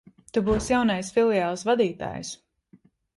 [0.35, 2.33] Tu būsi jaunais filiāles vadītājs.